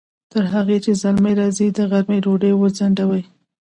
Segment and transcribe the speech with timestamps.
[0.31, 3.23] تر هغې چې زلمی راځي، د غرمې ډوډۍ وځڼډوئ!